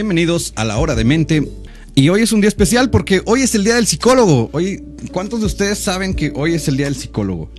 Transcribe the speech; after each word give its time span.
Bienvenidos 0.00 0.54
a 0.56 0.64
la 0.64 0.78
hora 0.78 0.94
de 0.94 1.04
mente. 1.04 1.46
Y 1.94 2.08
hoy 2.08 2.22
es 2.22 2.32
un 2.32 2.40
día 2.40 2.48
especial 2.48 2.88
porque 2.88 3.20
hoy 3.26 3.42
es 3.42 3.54
el 3.54 3.64
día 3.64 3.74
del 3.74 3.86
psicólogo. 3.86 4.48
Hoy, 4.54 4.82
¿cuántos 5.12 5.40
de 5.40 5.46
ustedes 5.46 5.78
saben 5.78 6.14
que 6.14 6.32
hoy 6.34 6.54
es 6.54 6.68
el 6.68 6.78
día 6.78 6.86
del 6.86 6.96
psicólogo? 6.96 7.50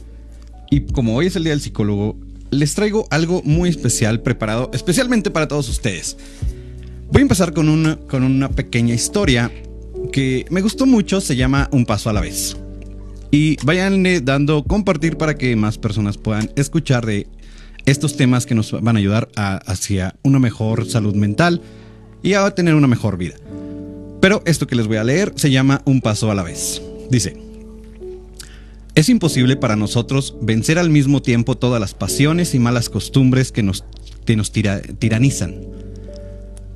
Y 0.71 0.87
como 0.87 1.15
hoy 1.15 1.27
es 1.27 1.35
el 1.35 1.43
día 1.43 1.51
del 1.51 1.61
psicólogo, 1.61 2.17
les 2.49 2.73
traigo 2.73 3.05
algo 3.11 3.43
muy 3.43 3.69
especial 3.69 4.21
preparado 4.21 4.71
especialmente 4.73 5.29
para 5.29 5.47
todos 5.47 5.69
ustedes. 5.69 6.17
Voy 7.11 7.19
a 7.19 7.21
empezar 7.21 7.53
con 7.53 7.69
una, 7.69 7.97
con 7.97 8.23
una 8.23 8.49
pequeña 8.49 8.95
historia 8.95 9.51
que 10.11 10.47
me 10.49 10.61
gustó 10.61 10.87
mucho, 10.87 11.21
se 11.21 11.35
llama 11.35 11.69
Un 11.71 11.85
paso 11.85 12.09
a 12.09 12.13
la 12.13 12.21
vez. 12.21 12.57
Y 13.29 13.63
vayan 13.63 14.03
dando 14.25 14.63
compartir 14.63 15.15
para 15.15 15.35
que 15.35 15.55
más 15.55 15.77
personas 15.77 16.17
puedan 16.17 16.49
escuchar 16.55 17.05
de 17.05 17.27
estos 17.85 18.17
temas 18.17 18.47
que 18.47 18.55
nos 18.55 18.71
van 18.71 18.95
a 18.95 18.99
ayudar 18.99 19.29
hacia 19.35 20.15
una 20.23 20.39
mejor 20.39 20.89
salud 20.89 21.13
mental 21.13 21.61
y 22.23 22.33
a 22.33 22.49
tener 22.51 22.75
una 22.75 22.87
mejor 22.87 23.17
vida. 23.17 23.35
Pero 24.19 24.43
esto 24.45 24.67
que 24.67 24.75
les 24.75 24.87
voy 24.87 24.97
a 24.97 25.03
leer 25.03 25.33
se 25.35 25.51
llama 25.51 25.81
Un 25.85 26.01
paso 26.01 26.29
a 26.29 26.35
la 26.35 26.43
vez. 26.43 26.81
Dice, 27.09 27.35
es 28.93 29.09
imposible 29.09 29.55
para 29.55 29.75
nosotros 29.75 30.35
vencer 30.41 30.77
al 30.77 30.89
mismo 30.89 31.21
tiempo 31.21 31.57
todas 31.57 31.79
las 31.79 31.93
pasiones 31.93 32.53
y 32.53 32.59
malas 32.59 32.89
costumbres 32.89 33.51
que 33.51 33.63
nos, 33.63 33.85
nos 34.35 34.51
tiranizan, 34.51 35.55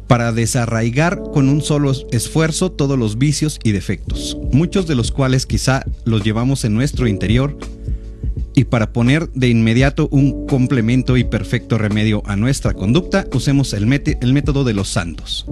para 0.07 0.31
desarraigar 0.31 1.21
con 1.33 1.49
un 1.49 1.61
solo 1.61 1.91
esfuerzo 2.11 2.71
todos 2.71 2.97
los 2.97 3.17
vicios 3.17 3.59
y 3.63 3.71
defectos, 3.71 4.37
muchos 4.51 4.87
de 4.87 4.95
los 4.95 5.11
cuales 5.11 5.45
quizá 5.45 5.83
los 6.05 6.23
llevamos 6.23 6.63
en 6.63 6.73
nuestro 6.73 7.07
interior 7.07 7.57
y 8.53 8.65
para 8.65 8.91
poner 8.93 9.29
de 9.33 9.49
inmediato 9.49 10.07
un 10.11 10.47
complemento 10.47 11.17
y 11.17 11.23
perfecto 11.23 11.77
remedio 11.77 12.23
a 12.25 12.35
nuestra 12.35 12.73
conducta, 12.73 13.25
usemos 13.33 13.73
el, 13.73 13.83
el 14.21 14.33
método 14.33 14.63
de 14.63 14.73
los 14.73 14.89
santos. 14.89 15.45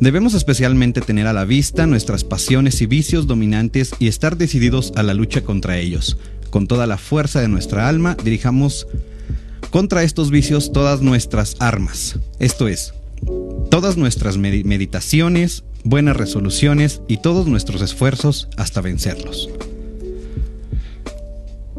Debemos 0.00 0.34
especialmente 0.34 1.00
tener 1.00 1.26
a 1.26 1.32
la 1.32 1.44
vista 1.44 1.86
nuestras 1.86 2.22
pasiones 2.22 2.80
y 2.82 2.86
vicios 2.86 3.26
dominantes 3.26 3.92
y 3.98 4.06
estar 4.06 4.36
decididos 4.36 4.92
a 4.94 5.02
la 5.02 5.12
lucha 5.12 5.42
contra 5.42 5.78
ellos. 5.78 6.18
Con 6.50 6.68
toda 6.68 6.86
la 6.86 6.98
fuerza 6.98 7.40
de 7.40 7.48
nuestra 7.48 7.88
alma, 7.88 8.16
dirijamos 8.22 8.86
contra 9.70 10.04
estos 10.04 10.30
vicios 10.30 10.72
todas 10.72 11.02
nuestras 11.02 11.56
armas, 11.58 12.18
esto 12.38 12.68
es, 12.68 12.94
todas 13.70 13.96
nuestras 13.96 14.38
meditaciones, 14.38 15.64
buenas 15.84 16.16
resoluciones 16.16 17.02
y 17.08 17.18
todos 17.18 17.46
nuestros 17.46 17.82
esfuerzos 17.82 18.48
hasta 18.56 18.80
vencerlos. 18.80 19.50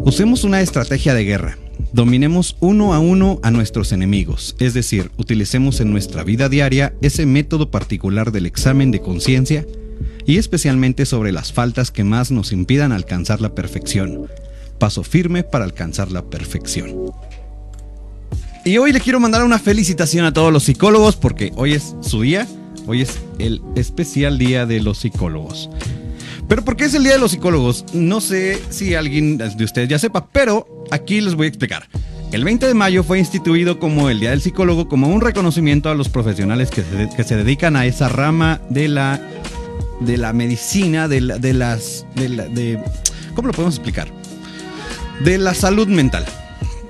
Usemos 0.06 0.44
una 0.46 0.62
estrategia 0.62 1.14
de 1.14 1.26
guerra. 1.26 1.58
Dominemos 1.92 2.56
uno 2.62 2.94
a 2.94 3.00
uno 3.00 3.40
a 3.44 3.52
nuestros 3.52 3.92
enemigos, 3.92 4.56
es 4.60 4.74
decir, 4.74 5.12
utilicemos 5.18 5.82
en 5.82 5.92
nuestra 5.92 6.24
vida 6.24 6.50
diaria 6.50 6.94
ese 7.02 7.26
método 7.26 7.70
particular 7.70 8.32
del 8.32 8.46
examen 8.46 8.92
de 8.92 9.02
conciencia 9.02 9.66
y 10.26 10.38
especialmente 10.38 11.06
sobre 11.06 11.32
las 11.32 11.52
faltas 11.52 11.92
que 11.92 12.04
más 12.04 12.32
nos 12.32 12.52
impidan 12.52 12.92
alcanzar 12.92 13.42
la 13.42 13.54
perfección. 13.56 14.28
Paso 14.78 15.04
firme 15.04 15.44
para 15.44 15.66
alcanzar 15.66 16.12
la 16.12 16.24
perfección. 16.24 17.12
Y 18.64 18.78
hoy 18.78 18.94
le 18.94 19.02
quiero 19.02 19.20
mandar 19.20 19.44
una 19.44 19.60
felicitación 19.60 20.26
a 20.26 20.34
todos 20.34 20.54
los 20.54 20.64
psicólogos 20.64 21.18
porque 21.18 21.52
hoy 21.56 21.74
es 21.74 21.96
su 22.02 22.22
día, 22.22 22.48
hoy 22.88 23.02
es 23.02 23.20
el 23.38 23.62
especial 23.76 24.38
día 24.38 24.66
de 24.66 24.82
los 24.82 25.00
psicólogos. 25.00 25.70
Pero 26.50 26.66
¿por 26.66 26.76
qué 26.76 26.86
es 26.86 26.96
el 26.96 27.04
Día 27.04 27.14
de 27.14 27.20
los 27.20 27.30
Psicólogos? 27.30 27.86
No 27.94 28.20
sé 28.20 28.60
si 28.72 28.96
alguien 28.96 29.38
de 29.38 29.64
ustedes 29.64 29.88
ya 29.88 30.00
sepa, 30.00 30.28
pero 30.32 30.68
aquí 30.90 31.22
les 31.22 31.36
voy 31.36 31.46
a 31.46 31.48
explicar. 31.48 31.88
El 32.32 32.44
20 32.44 32.66
de 32.66 32.74
mayo 32.74 33.04
fue 33.04 33.20
instituido 33.20 33.78
como 33.80 34.10
el 34.10 34.20
Día 34.20 34.32
del 34.32 34.42
Psicólogo 34.42 34.90
como 34.90 35.10
un 35.10 35.22
reconocimiento 35.22 35.92
a 35.92 35.96
los 35.96 36.10
profesionales 36.10 36.72
que 36.72 36.84
se, 37.24 37.38
dedican 37.38 37.76
a 37.76 37.86
esa 37.86 38.10
rama 38.10 38.62
de 38.72 38.88
la, 38.88 39.22
de 40.00 40.18
la 40.18 40.34
medicina, 40.34 41.08
de, 41.08 41.22
de 41.22 41.54
las... 41.54 42.08
De, 42.16 42.80
¿Cómo 43.36 43.50
lo 43.50 43.54
podemos 43.54 43.76
explicar? 43.76 44.08
De 45.24 45.38
la 45.38 45.54
salud 45.54 45.88
mental. 45.88 46.26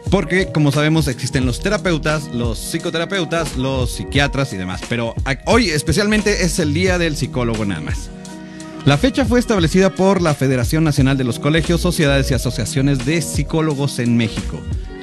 Porque, 0.09 0.53
como 0.53 0.71
sabemos, 0.71 1.09
existen 1.09 1.45
los 1.45 1.59
terapeutas, 1.59 2.33
los 2.33 2.57
psicoterapeutas, 2.59 3.57
los 3.57 3.91
psiquiatras 3.91 4.53
y 4.53 4.57
demás. 4.57 4.81
Pero 4.87 5.15
hoy 5.45 5.69
especialmente 5.69 6.45
es 6.45 6.59
el 6.59 6.73
Día 6.73 6.97
del 6.97 7.17
Psicólogo 7.17 7.65
nada 7.65 7.81
más. 7.81 8.09
La 8.89 8.97
fecha 8.97 9.23
fue 9.23 9.39
establecida 9.39 9.91
por 9.91 10.19
la 10.19 10.33
Federación 10.33 10.83
Nacional 10.83 11.15
de 11.15 11.23
los 11.23 11.37
Colegios, 11.37 11.79
Sociedades 11.79 12.31
y 12.31 12.33
Asociaciones 12.33 13.05
de 13.05 13.21
Psicólogos 13.21 13.99
en 13.99 14.17
México. 14.17 14.59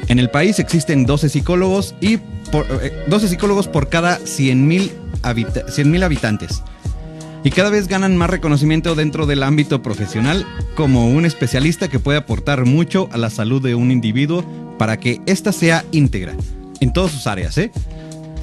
En 0.08 0.19
el 0.19 0.28
país 0.28 0.58
existen 0.58 1.06
12 1.06 1.28
psicólogos 1.28 1.94
y 2.00 2.16
por, 2.50 2.66
12 2.66 3.26
eh, 3.26 3.28
psicólogos 3.28 3.69
por 3.69 3.88
cada 3.88 4.19
100.000 4.19 6.02
habitantes. 6.02 6.64
Y 7.44 7.50
cada 7.52 7.70
vez 7.70 7.86
ganan 7.86 8.16
más 8.16 8.28
reconocimiento 8.28 8.96
dentro 8.96 9.25
del 9.25 9.44
ámbito 9.44 9.82
profesional 9.82 10.44
como 10.75 11.08
un 11.08 11.25
especialista 11.25 11.86
que 11.86 12.00
puede 12.00 12.19
aportar 12.19 12.64
mucho 12.64 13.08
a 13.12 13.19
la 13.19 13.30
salud 13.30 13.62
de 13.62 13.76
un 13.76 13.92
individuo 13.92 14.44
para 14.80 14.96
que 14.96 15.20
ésta 15.26 15.52
sea 15.52 15.84
íntegra 15.92 16.34
en 16.80 16.92
todas 16.92 17.12
sus 17.12 17.28
áreas, 17.28 17.56
¿eh? 17.56 17.70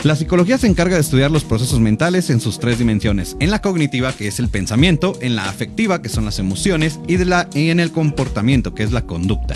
La 0.03 0.17
psicología 0.17 0.57
se 0.57 0.67
encarga 0.67 0.95
de 0.95 1.01
estudiar 1.01 1.31
los 1.31 1.45
procesos 1.45 1.79
mentales 1.79 2.29
en 2.29 2.41
sus 2.41 2.59
tres 2.59 2.77
dimensiones, 2.77 3.37
en 3.39 3.51
la 3.51 3.61
cognitiva, 3.61 4.11
que 4.11 4.27
es 4.27 4.37
el 4.39 4.49
pensamiento, 4.49 5.17
en 5.21 5.37
la 5.37 5.47
afectiva, 5.47 6.01
que 6.01 6.09
son 6.09 6.25
las 6.25 6.39
emociones, 6.39 6.99
y, 7.07 7.15
en 7.69 7.79
el 7.79 7.91
comportamiento, 7.93 8.75
que 8.75 8.83
es 8.83 8.91
la 8.91 9.03
conducta. 9.03 9.55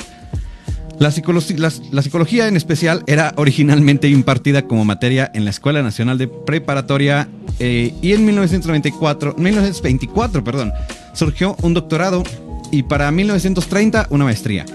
La, 0.99 1.11
psicología 1.11 2.47
en 2.47 2.55
especial 2.55 3.03
era 3.07 3.33
originalmente 3.35 4.07
impartida 4.07 4.61
como 4.61 4.85
materia 4.85 5.29
en 5.35 5.43
la 5.43 5.51
Escuela 5.51 5.83
Nacional 5.83 6.17
de 6.17 6.29
Preparatoria 6.29 7.27
eh, 7.59 7.93
y 8.01 8.13
en 8.13 8.25
1994, 8.25 9.35
1924 9.37 10.43
perdón, 10.45 10.71
surgió 11.13 11.57
un 11.61 11.73
doctorado 11.73 12.23
y 12.71 12.83
para 12.83 13.11
1930 13.11 14.07
una 14.09 14.23
maestría 14.23 14.65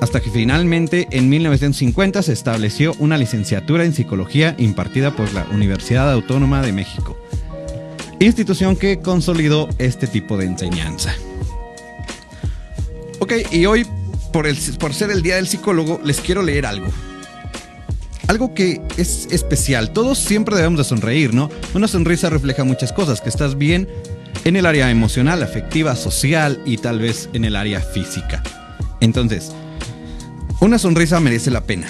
hasta 0.00 0.20
que 0.20 0.30
finalmente 0.30 1.06
en 1.10 1.28
1950 1.28 2.22
se 2.22 2.32
estableció 2.32 2.94
una 2.98 3.18
licenciatura 3.18 3.84
en 3.84 3.92
psicología 3.92 4.54
impartida 4.58 5.14
por 5.14 5.32
la 5.32 5.46
Universidad 5.52 6.10
Autónoma 6.10 6.62
de 6.62 6.72
México, 6.72 7.16
institución 8.18 8.76
que 8.76 9.00
consolidó 9.00 9.68
este 9.78 10.06
tipo 10.06 10.36
de 10.36 10.46
enseñanza. 10.46 11.14
Ok, 13.18 13.32
y 13.52 13.66
hoy, 13.66 13.86
por, 14.32 14.46
ser 14.94 15.10
el 15.10 15.22
Día 15.22 15.36
del 15.36 15.46
Psicólogo, 15.46 16.00
les 16.02 16.20
quiero 16.20 16.42
leer 16.42 16.64
algo. 16.64 16.88
Algo 18.28 18.54
que 18.54 18.80
es 18.96 19.26
especial. 19.30 19.92
Todos 19.92 20.18
siempre 20.18 20.56
debemos 20.56 20.78
de 20.78 20.84
sonreír, 20.84 21.34
¿no? 21.34 21.50
Una 21.74 21.88
sonrisa 21.88 22.30
refleja 22.30 22.64
muchas 22.64 22.92
cosas, 22.92 23.20
que 23.20 23.28
estás 23.28 23.58
bien 23.58 23.88
en 24.44 24.56
el 24.56 24.64
área 24.64 24.90
emocional, 24.90 25.42
afectiva, 25.42 25.96
social 25.96 26.62
y 26.64 26.78
tal 26.78 27.00
vez 27.00 27.28
en 27.34 27.44
el 27.44 27.56
área 27.56 27.80
física. 27.80 28.42
Entonces, 29.00 29.52
una 30.60 30.78
sonrisa 30.78 31.20
merece 31.20 31.50
la 31.50 31.62
pena. 31.62 31.88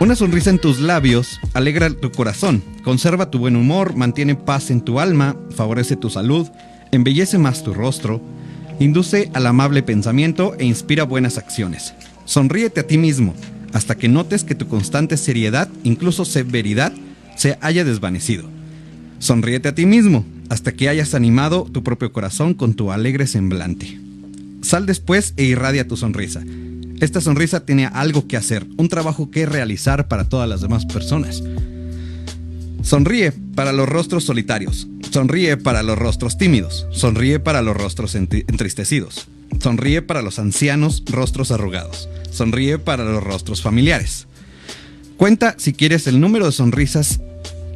Una 0.00 0.16
sonrisa 0.16 0.50
en 0.50 0.58
tus 0.58 0.80
labios 0.80 1.40
alegra 1.54 1.90
tu 1.90 2.10
corazón, 2.10 2.62
conserva 2.82 3.30
tu 3.30 3.38
buen 3.38 3.56
humor, 3.56 3.96
mantiene 3.96 4.34
paz 4.34 4.70
en 4.70 4.80
tu 4.80 5.00
alma, 5.00 5.36
favorece 5.54 5.96
tu 5.96 6.10
salud, 6.10 6.48
embellece 6.92 7.38
más 7.38 7.62
tu 7.62 7.74
rostro, 7.74 8.20
induce 8.80 9.30
al 9.32 9.46
amable 9.46 9.82
pensamiento 9.82 10.54
e 10.58 10.64
inspira 10.64 11.04
buenas 11.04 11.38
acciones. 11.38 11.94
Sonríete 12.24 12.80
a 12.80 12.86
ti 12.86 12.98
mismo 12.98 13.34
hasta 13.72 13.96
que 13.96 14.08
notes 14.08 14.44
que 14.44 14.54
tu 14.54 14.66
constante 14.66 15.16
seriedad, 15.16 15.68
incluso 15.84 16.24
severidad, 16.24 16.92
se 17.36 17.58
haya 17.60 17.84
desvanecido. 17.84 18.44
Sonríete 19.18 19.68
a 19.68 19.74
ti 19.74 19.86
mismo 19.86 20.24
hasta 20.48 20.72
que 20.72 20.88
hayas 20.88 21.14
animado 21.14 21.66
tu 21.70 21.82
propio 21.82 22.12
corazón 22.12 22.54
con 22.54 22.74
tu 22.74 22.90
alegre 22.92 23.26
semblante. 23.26 24.00
Sal 24.62 24.86
después 24.86 25.34
e 25.36 25.44
irradia 25.44 25.86
tu 25.86 25.96
sonrisa. 25.96 26.42
Esta 27.00 27.20
sonrisa 27.20 27.64
tiene 27.64 27.86
algo 27.86 28.26
que 28.26 28.36
hacer, 28.36 28.66
un 28.76 28.88
trabajo 28.88 29.30
que 29.30 29.46
realizar 29.46 30.08
para 30.08 30.28
todas 30.28 30.48
las 30.48 30.60
demás 30.60 30.84
personas. 30.84 31.44
Sonríe 32.82 33.30
para 33.30 33.72
los 33.72 33.88
rostros 33.88 34.24
solitarios, 34.24 34.88
sonríe 35.12 35.56
para 35.56 35.84
los 35.84 35.96
rostros 35.96 36.38
tímidos, 36.38 36.88
sonríe 36.90 37.38
para 37.38 37.62
los 37.62 37.76
rostros 37.76 38.16
entristecidos, 38.16 39.28
sonríe 39.60 40.02
para 40.02 40.22
los 40.22 40.40
ancianos 40.40 41.04
rostros 41.06 41.52
arrugados, 41.52 42.08
sonríe 42.32 42.78
para 42.78 43.04
los 43.04 43.22
rostros 43.22 43.62
familiares. 43.62 44.26
Cuenta 45.16 45.54
si 45.56 45.74
quieres 45.74 46.08
el 46.08 46.20
número 46.20 46.46
de 46.46 46.52
sonrisas 46.52 47.20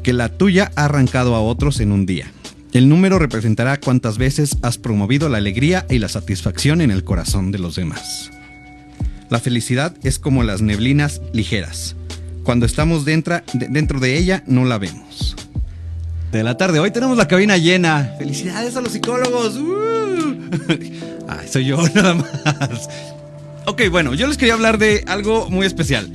que 0.03 0.13
la 0.13 0.31
tuya 0.31 0.73
ha 0.75 0.87
arrancado 0.87 1.37
a 1.37 1.41
otros 1.41 1.79
en 1.79 1.93
un 1.93 2.07
día. 2.07 2.33
El 2.73 2.89
número 2.89 3.21
representará 3.21 3.79
cuántas 3.79 4.19
veces 4.19 4.57
has 4.63 4.79
promovido 4.79 5.29
la 5.29 5.39
alegría 5.39 5.87
y 5.89 6.01
la 6.01 6.09
satisfacción 6.09 6.81
en 6.81 6.91
el 6.91 7.05
corazón 7.05 7.53
de 7.53 7.59
los 7.59 7.77
demás. 7.77 8.31
La 9.33 9.41
felicidad 9.41 9.95
es 10.03 10.19
como 10.19 10.43
las 10.43 10.61
neblinas 10.61 11.23
ligeras. 11.33 11.97
Cuando 12.43 12.67
estamos 12.67 13.07
dentro, 13.07 13.41
de 13.99 14.19
ella, 14.19 14.45
no 14.47 14.67
la 14.67 14.77
vemos. 14.77 15.37
De 16.31 16.43
la 16.43 16.59
tarde, 16.59 16.81
hoy 16.81 16.91
tenemos 16.91 17.17
la 17.17 17.29
cabina 17.29 17.57
llena. 17.57 18.13
Felicidades 18.19 18.77
a 18.77 18.83
los 18.83 18.93
psicólogos. 18.93 19.57
¡Uh! 19.57 20.37
Soy 21.51 21.65
yo 21.65 21.79
nada 21.95 22.13
más. 22.13 22.91
Ok, 23.65 23.85
bueno, 23.91 24.13
yo 24.13 24.27
les 24.27 24.37
quería 24.37 24.53
hablar 24.53 24.77
de 24.77 25.03
algo 25.07 25.49
muy 25.49 25.65
especial. 25.65 26.13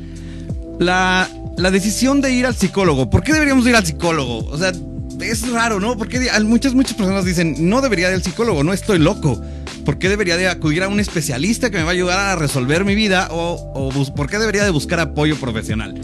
La, 0.78 1.28
la 1.58 1.72
decisión 1.72 2.22
de 2.22 2.34
ir 2.34 2.46
al 2.46 2.54
psicólogo. 2.54 3.10
¿Por 3.10 3.24
qué 3.24 3.34
deberíamos 3.34 3.66
ir 3.66 3.76
al 3.76 3.84
psicólogo? 3.88 4.46
O 4.46 4.60
sea, 4.60 4.74
es 5.22 5.50
raro, 5.50 5.80
¿no? 5.80 5.98
Porque 5.98 6.30
muchas, 6.44 6.76
muchas 6.76 6.94
personas 6.94 7.26
dicen, 7.26 7.68
no 7.68 7.82
debería 7.82 8.10
ir 8.10 8.14
al 8.14 8.24
psicólogo, 8.24 8.64
no 8.64 8.74
estoy 8.74 9.00
loco. 9.00 9.42
¿Por 9.88 10.00
qué 10.00 10.10
debería 10.10 10.36
de 10.36 10.50
acudir 10.50 10.84
a 10.84 10.90
un 10.90 11.00
especialista 11.00 11.70
que 11.70 11.78
me 11.78 11.84
va 11.84 11.92
a 11.92 11.94
ayudar 11.94 12.20
a 12.20 12.36
resolver 12.36 12.84
mi 12.84 12.94
vida? 12.94 13.30
¿O, 13.32 13.54
o 13.74 14.14
por 14.14 14.30
qué 14.30 14.38
debería 14.38 14.66
de 14.66 14.70
buscar 14.70 15.00
apoyo 15.00 15.38
profesional? 15.38 15.96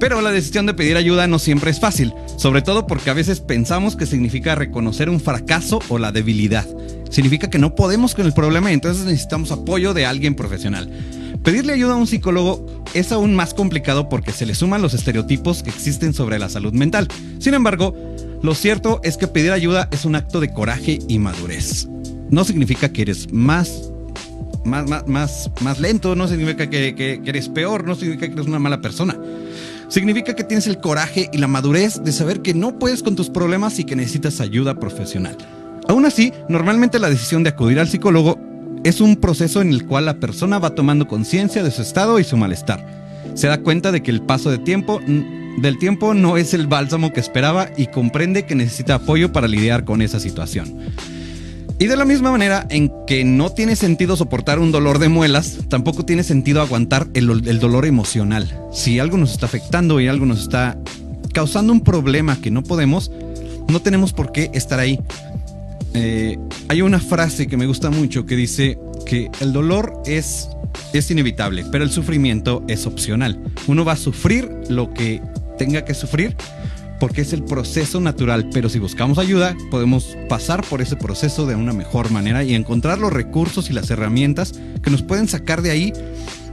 Pero 0.00 0.20
la 0.20 0.32
decisión 0.32 0.66
de 0.66 0.74
pedir 0.74 0.96
ayuda 0.96 1.28
no 1.28 1.38
siempre 1.38 1.70
es 1.70 1.78
fácil, 1.78 2.12
sobre 2.36 2.60
todo 2.60 2.88
porque 2.88 3.08
a 3.08 3.14
veces 3.14 3.38
pensamos 3.38 3.94
que 3.94 4.06
significa 4.06 4.56
reconocer 4.56 5.08
un 5.08 5.20
fracaso 5.20 5.78
o 5.88 6.00
la 6.00 6.10
debilidad. 6.10 6.66
Significa 7.08 7.48
que 7.48 7.60
no 7.60 7.76
podemos 7.76 8.16
con 8.16 8.26
el 8.26 8.32
problema 8.32 8.72
y 8.72 8.74
entonces 8.74 9.04
necesitamos 9.04 9.52
apoyo 9.52 9.94
de 9.94 10.06
alguien 10.06 10.34
profesional. 10.34 10.90
Pedirle 11.44 11.74
ayuda 11.74 11.92
a 11.92 11.98
un 11.98 12.08
psicólogo 12.08 12.82
es 12.94 13.12
aún 13.12 13.36
más 13.36 13.54
complicado 13.54 14.08
porque 14.08 14.32
se 14.32 14.44
le 14.44 14.56
suman 14.56 14.82
los 14.82 14.92
estereotipos 14.92 15.62
que 15.62 15.70
existen 15.70 16.14
sobre 16.14 16.40
la 16.40 16.48
salud 16.48 16.72
mental. 16.72 17.06
Sin 17.38 17.54
embargo, 17.54 17.94
lo 18.42 18.56
cierto 18.56 19.00
es 19.04 19.16
que 19.16 19.28
pedir 19.28 19.52
ayuda 19.52 19.88
es 19.92 20.04
un 20.04 20.16
acto 20.16 20.40
de 20.40 20.52
coraje 20.52 20.98
y 21.06 21.20
madurez. 21.20 21.86
No 22.30 22.44
significa 22.44 22.92
que 22.92 23.02
eres 23.02 23.32
más 23.32 23.90
más, 24.64 25.06
más, 25.06 25.50
más, 25.62 25.80
lento, 25.80 26.14
no 26.14 26.28
significa 26.28 26.68
que, 26.68 27.20
eres 27.24 27.48
peor, 27.48 27.86
no 27.86 27.94
significa 27.94 28.26
que 28.26 28.34
eres 28.34 28.46
una 28.46 28.58
mala 28.58 28.80
persona. 28.80 29.16
Significa 29.88 30.34
que 30.36 30.44
tienes 30.44 30.66
el 30.66 30.78
coraje 30.78 31.28
y 31.32 31.38
la 31.38 31.48
madurez 31.48 32.02
de 32.04 32.12
saber 32.12 32.42
que 32.42 32.54
no 32.54 32.78
puedes 32.78 33.02
con 33.02 33.16
tus 33.16 33.30
problemas 33.30 33.78
y 33.78 33.84
que 33.84 33.96
necesitas 33.96 34.40
ayuda 34.40 34.78
profesional. 34.78 35.36
Aún 35.88 36.06
así, 36.06 36.32
normalmente 36.48 36.98
la 36.98 37.10
decisión 37.10 37.42
de 37.42 37.50
acudir 37.50 37.80
al 37.80 37.88
psicólogo 37.88 38.38
es 38.84 39.00
un 39.00 39.16
proceso 39.16 39.60
en 39.60 39.70
el 39.70 39.86
cual 39.86 40.06
la 40.06 40.20
persona 40.20 40.58
va 40.58 40.74
tomando 40.74 41.08
conciencia 41.08 41.62
de 41.62 41.70
su 41.70 41.82
estado 41.82 42.18
y 42.18 42.24
su 42.24 42.36
malestar. 42.36 42.86
Se 43.34 43.48
da 43.48 43.58
cuenta 43.58 43.90
de 43.92 44.02
que 44.02 44.10
el 44.10 44.22
paso 44.22 44.56
tiempo 44.60 45.00
del 45.58 45.78
tiempo 45.78 46.14
no 46.14 46.36
es 46.36 46.54
el 46.54 46.66
bálsamo 46.66 47.12
que 47.12 47.20
esperaba 47.20 47.70
y 47.76 47.86
comprende 47.86 48.44
que 48.44 48.54
necesita 48.54 48.96
apoyo 48.96 49.32
para 49.32 49.48
lidiar 49.48 49.84
con 49.84 50.00
esa 50.00 50.20
situación. 50.20 50.78
Y 51.80 51.86
de 51.86 51.96
la 51.96 52.04
misma 52.04 52.30
manera 52.30 52.66
en 52.68 52.92
que 53.06 53.24
no 53.24 53.52
tiene 53.52 53.74
sentido 53.74 54.14
soportar 54.14 54.58
un 54.58 54.70
dolor 54.70 54.98
de 54.98 55.08
muelas, 55.08 55.60
tampoco 55.70 56.04
tiene 56.04 56.22
sentido 56.24 56.60
aguantar 56.60 57.08
el, 57.14 57.58
dolor 57.58 57.86
emocional. 57.86 58.54
Si 58.70 58.98
algo 58.98 59.16
nos 59.16 59.32
está 59.32 59.46
afectando 59.46 59.98
y 59.98 60.06
algo 60.06 60.26
nos 60.26 60.42
está 60.42 60.76
causando 61.32 61.72
un 61.72 61.80
problema 61.80 62.38
que 62.38 62.50
no 62.50 62.62
podemos, 62.62 63.10
no 63.68 63.80
tenemos 63.80 64.12
por 64.12 64.30
qué 64.30 64.50
estar 64.52 64.78
ahí. 64.78 65.00
Eh, 65.94 66.38
hay 66.68 66.82
una 66.82 67.00
frase 67.00 67.46
que 67.46 67.56
me 67.56 67.64
gusta 67.64 67.88
mucho 67.88 68.26
que 68.26 68.36
dice 68.36 68.78
que 69.06 69.30
el 69.40 69.54
dolor 69.54 70.02
es, 70.04 70.50
es 70.92 71.10
inevitable, 71.10 71.64
pero 71.72 71.82
el 71.82 71.90
sufrimiento 71.90 72.62
es 72.68 72.86
opcional. 72.86 73.42
Uno 73.68 73.86
va 73.86 73.92
a 73.92 73.96
sufrir 73.96 74.50
lo 74.68 74.92
que 74.92 75.22
tenga 75.56 75.86
que 75.86 75.94
sufrir 75.94 76.36
porque 77.00 77.22
es 77.22 77.32
el 77.32 77.42
proceso 77.42 77.98
natural, 78.00 78.50
pero 78.52 78.68
si 78.68 78.78
buscamos 78.78 79.18
ayuda, 79.18 79.56
podemos 79.70 80.16
pasar 80.28 80.62
por 80.62 80.82
ese 80.82 80.96
proceso 80.96 81.46
de 81.46 81.56
una 81.56 81.72
mejor 81.72 82.10
manera 82.10 82.44
y 82.44 82.54
encontrar 82.54 82.98
los 82.98 83.12
recursos 83.12 83.70
y 83.70 83.72
las 83.72 83.90
herramientas 83.90 84.52
que 84.82 84.90
nos 84.90 85.02
pueden 85.02 85.26
sacar 85.26 85.62
de 85.62 85.70
ahí 85.70 85.92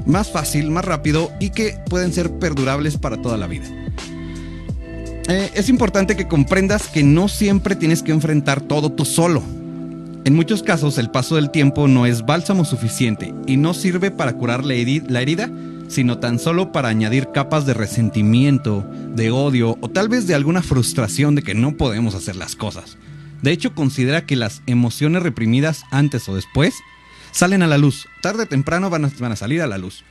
más 0.06 0.32
fácil, 0.32 0.72
más 0.72 0.86
rápido 0.86 1.32
y 1.40 1.50
que 1.50 1.78
pueden 1.90 2.14
ser 2.14 2.32
perdurables 2.40 2.98
para 2.98 3.22
toda 3.22 3.38
la 3.38 3.48
vida. 3.48 3.66
Eh, 5.28 5.52
es 5.54 5.68
importante 5.68 6.16
que 6.16 6.30
comprendas 6.30 6.88
que 6.88 7.04
no 7.04 7.28
siempre 7.28 7.76
tienes 7.76 8.02
que 8.02 8.14
enfrentar 8.14 8.62
todo 8.62 8.90
tú 8.90 9.04
solo. 9.04 9.44
En 10.24 10.34
muchos 10.34 10.64
casos 10.64 10.98
el 10.98 11.12
paso 11.12 11.36
del 11.36 11.52
tiempo 11.52 11.90
no 11.90 12.06
es 12.06 12.26
bálsamo 12.26 12.64
suficiente 12.64 13.34
y 13.46 13.58
no 13.58 13.74
sirve 13.74 14.12
para 14.12 14.34
curar 14.34 14.64
la 14.66 14.74
herida 14.74 15.50
sino 15.88 16.20
tan 16.20 16.40
solo 16.40 16.72
para 16.72 16.90
añadir 16.90 17.30
capas 17.34 17.66
de 17.66 17.74
resentimiento, 17.74 18.86
de 19.16 19.32
odio 19.32 19.78
o 19.82 19.90
tal 19.90 20.10
vez 20.10 20.28
de 20.28 20.36
alguna 20.36 20.62
frustración 20.62 21.36
de 21.36 21.44
que 21.44 21.56
no 21.56 21.78
podemos 21.78 22.16
hacer 22.16 22.36
las 22.36 22.56
cosas. 22.56 22.98
De 23.42 23.52
hecho, 23.52 23.74
considera 23.74 24.26
que 24.26 24.36
las 24.36 24.62
emociones 24.66 25.24
reprimidas 25.24 25.84
antes 25.92 26.28
o 26.28 26.36
después 26.36 26.76
salen 27.32 27.62
a 27.62 27.68
la 27.68 27.78
luz, 27.78 28.08
tarde 28.22 28.44
o 28.44 28.48
temprano 28.48 28.90
van 28.90 29.06
a, 29.06 29.36
salir 29.36 29.62
a 29.62 29.68
la 29.68 29.78
luz. 29.78 30.04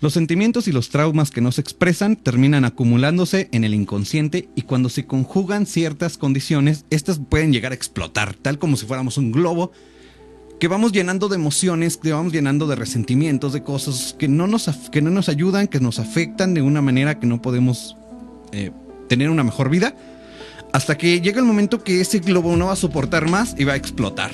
Los 0.00 0.12
sentimientos 0.12 0.68
y 0.68 0.72
los 0.72 0.90
traumas 0.90 1.30
que 1.30 1.40
no 1.40 1.52
se 1.52 1.62
expresan 1.62 2.16
terminan 2.16 2.66
acumulándose 2.66 3.48
en 3.52 3.64
el 3.64 3.72
inconsciente 3.72 4.50
y 4.54 4.62
cuando 4.62 4.90
se 4.90 5.06
conjugan 5.06 5.64
ciertas 5.64 6.18
condiciones, 6.18 6.84
estas 6.90 7.18
pueden 7.18 7.50
llegar 7.50 7.72
a 7.72 7.76
explotar, 7.76 8.34
tal 8.34 8.58
como 8.58 8.76
si 8.76 8.84
fuéramos 8.84 9.16
un 9.16 9.32
globo 9.32 9.72
que 10.58 10.68
vamos 10.68 10.92
llenando 10.92 11.28
de 11.28 11.36
emociones, 11.36 11.96
que 11.96 12.12
vamos 12.12 12.32
llenando 12.32 12.66
de 12.66 12.76
resentimientos, 12.76 13.52
de 13.52 13.62
cosas 13.62 14.14
que 14.18 14.28
no 14.28 14.46
nos, 14.46 14.68
que 14.90 15.02
no 15.02 15.10
nos 15.10 15.28
ayudan, 15.28 15.68
que 15.68 15.80
nos 15.80 15.98
afectan 15.98 16.54
de 16.54 16.62
una 16.62 16.80
manera 16.80 17.18
que 17.18 17.26
no 17.26 17.42
podemos 17.42 17.96
eh, 18.52 18.70
tener 19.08 19.30
una 19.30 19.44
mejor 19.44 19.68
vida, 19.68 19.94
hasta 20.72 20.96
que 20.96 21.20
llega 21.20 21.40
el 21.40 21.46
momento 21.46 21.84
que 21.84 22.00
ese 22.00 22.20
globo 22.20 22.56
no 22.56 22.66
va 22.66 22.72
a 22.72 22.76
soportar 22.76 23.28
más 23.28 23.54
y 23.58 23.64
va 23.64 23.74
a 23.74 23.76
explotar. 23.76 24.30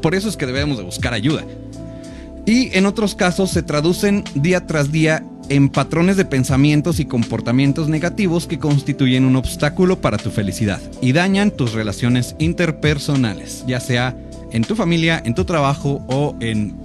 Por 0.00 0.14
eso 0.14 0.28
es 0.28 0.36
que 0.36 0.46
debemos 0.46 0.78
de 0.78 0.84
buscar 0.84 1.14
ayuda. 1.14 1.44
Y 2.44 2.76
en 2.76 2.86
otros 2.86 3.14
casos 3.14 3.50
se 3.50 3.62
traducen 3.62 4.24
día 4.34 4.66
tras 4.66 4.90
día 4.90 5.24
en 5.48 5.68
patrones 5.68 6.16
de 6.16 6.24
pensamientos 6.24 6.98
y 6.98 7.04
comportamientos 7.04 7.88
negativos 7.88 8.46
que 8.46 8.58
constituyen 8.58 9.24
un 9.24 9.36
obstáculo 9.36 10.00
para 10.00 10.18
tu 10.18 10.30
felicidad 10.30 10.80
y 11.00 11.12
dañan 11.12 11.50
tus 11.50 11.72
relaciones 11.72 12.34
interpersonales, 12.38 13.64
ya 13.66 13.78
sea 13.78 14.16
en 14.52 14.62
tu 14.62 14.76
familia, 14.76 15.20
en 15.24 15.34
tu 15.34 15.44
trabajo 15.44 16.04
o 16.08 16.36
en, 16.40 16.76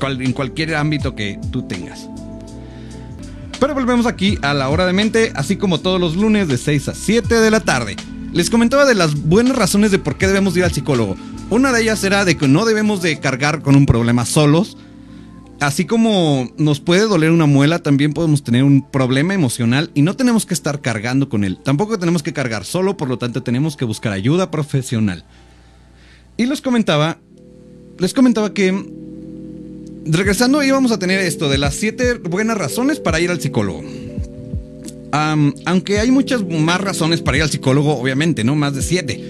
en 0.00 0.32
cualquier 0.32 0.74
ámbito 0.74 1.14
que 1.14 1.38
tú 1.50 1.62
tengas. 1.62 2.08
Pero 3.60 3.74
volvemos 3.74 4.06
aquí 4.06 4.38
a 4.42 4.54
la 4.54 4.68
hora 4.68 4.86
de 4.86 4.92
mente, 4.92 5.32
así 5.34 5.56
como 5.56 5.80
todos 5.80 6.00
los 6.00 6.16
lunes 6.16 6.46
de 6.46 6.56
6 6.56 6.88
a 6.88 6.94
7 6.94 7.34
de 7.34 7.50
la 7.50 7.60
tarde. 7.60 7.96
Les 8.32 8.50
comentaba 8.50 8.84
de 8.84 8.94
las 8.94 9.14
buenas 9.14 9.56
razones 9.56 9.90
de 9.90 9.98
por 9.98 10.16
qué 10.16 10.28
debemos 10.28 10.56
ir 10.56 10.62
al 10.62 10.72
psicólogo. 10.72 11.16
Una 11.50 11.72
de 11.72 11.82
ellas 11.82 12.04
era 12.04 12.24
de 12.24 12.36
que 12.36 12.46
no 12.46 12.64
debemos 12.64 13.02
de 13.02 13.18
cargar 13.18 13.62
con 13.62 13.74
un 13.74 13.86
problema 13.86 14.26
solos. 14.26 14.76
Así 15.60 15.86
como 15.86 16.48
nos 16.56 16.78
puede 16.78 17.02
doler 17.02 17.32
una 17.32 17.46
muela, 17.46 17.80
también 17.80 18.12
podemos 18.12 18.44
tener 18.44 18.62
un 18.62 18.88
problema 18.88 19.34
emocional 19.34 19.90
y 19.92 20.02
no 20.02 20.14
tenemos 20.14 20.46
que 20.46 20.54
estar 20.54 20.80
cargando 20.80 21.28
con 21.28 21.42
él. 21.42 21.58
Tampoco 21.64 21.98
tenemos 21.98 22.22
que 22.22 22.32
cargar 22.32 22.64
solo, 22.64 22.96
por 22.96 23.08
lo 23.08 23.18
tanto 23.18 23.42
tenemos 23.42 23.76
que 23.76 23.84
buscar 23.84 24.12
ayuda 24.12 24.52
profesional. 24.52 25.24
Y 26.38 26.46
les 26.46 26.60
comentaba, 26.60 27.18
les 27.98 28.14
comentaba 28.14 28.54
que 28.54 28.72
regresando 30.06 30.62
íbamos 30.62 30.92
a 30.92 30.98
tener 31.00 31.18
esto 31.18 31.48
de 31.48 31.58
las 31.58 31.74
siete 31.74 32.14
buenas 32.14 32.56
razones 32.56 33.00
para 33.00 33.18
ir 33.18 33.30
al 33.30 33.40
psicólogo. 33.40 33.82
aunque 35.10 35.98
hay 35.98 36.12
muchas 36.12 36.48
más 36.48 36.80
razones 36.80 37.22
para 37.22 37.38
ir 37.38 37.42
al 37.42 37.50
psicólogo, 37.50 37.98
obviamente, 37.98 38.44
¿no? 38.44 38.54
Más 38.54 38.72
de 38.76 38.82
siete. 38.82 39.20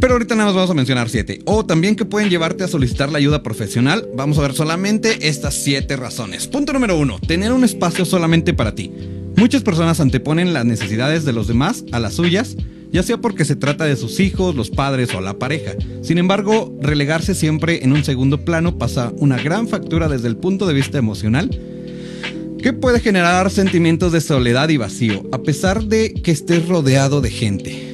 Pero 0.00 0.12
ahorita 0.14 0.36
nada 0.36 0.46
más 0.46 0.54
vamos 0.54 0.70
a 0.70 0.74
mencionar 0.74 1.08
siete. 1.08 1.40
O 1.44 1.66
también 1.66 1.96
que 1.96 2.04
pueden 2.04 2.30
llevarte 2.30 2.62
a 2.62 2.68
solicitar 2.68 3.10
la 3.10 3.18
ayuda 3.18 3.42
profesional. 3.42 4.06
Vamos 4.14 4.38
a 4.38 4.42
ver 4.42 4.52
solamente 4.52 5.26
estas 5.26 5.54
siete 5.54 5.96
razones. 5.96 6.46
Punto 6.46 6.72
número 6.72 6.96
uno, 6.96 7.18
tener 7.18 7.52
un 7.52 7.64
espacio 7.64 8.04
solamente 8.04 8.54
para 8.54 8.76
ti. 8.76 8.92
Muchas 9.34 9.62
personas 9.62 9.98
anteponen 9.98 10.52
las 10.52 10.64
necesidades 10.66 11.24
de 11.24 11.32
los 11.32 11.48
demás 11.48 11.84
a 11.90 11.98
las 11.98 12.14
suyas 12.14 12.56
ya 12.92 13.02
sea 13.02 13.16
porque 13.16 13.44
se 13.44 13.56
trata 13.56 13.84
de 13.84 13.96
sus 13.96 14.20
hijos, 14.20 14.54
los 14.54 14.70
padres 14.70 15.14
o 15.14 15.20
la 15.20 15.38
pareja. 15.38 15.72
Sin 16.02 16.18
embargo, 16.18 16.76
relegarse 16.80 17.34
siempre 17.34 17.82
en 17.82 17.92
un 17.92 18.04
segundo 18.04 18.44
plano 18.44 18.78
pasa 18.78 19.12
una 19.16 19.38
gran 19.38 19.66
factura 19.66 20.08
desde 20.08 20.28
el 20.28 20.36
punto 20.36 20.66
de 20.66 20.74
vista 20.74 20.98
emocional 20.98 21.50
que 22.62 22.72
puede 22.72 23.00
generar 23.00 23.50
sentimientos 23.50 24.12
de 24.12 24.20
soledad 24.20 24.68
y 24.68 24.76
vacío, 24.76 25.24
a 25.32 25.42
pesar 25.42 25.84
de 25.84 26.14
que 26.14 26.30
estés 26.30 26.68
rodeado 26.68 27.20
de 27.20 27.30
gente. 27.30 27.91